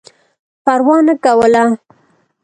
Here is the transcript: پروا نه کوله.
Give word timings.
پروا 0.65 0.97
نه 1.07 1.13
کوله. 1.23 1.63